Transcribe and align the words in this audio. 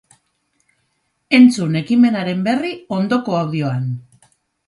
Entzun 1.39 1.77
ekimenaren 1.81 2.41
berri, 2.49 2.71
ondoko 2.99 3.39
audioan! 3.43 3.85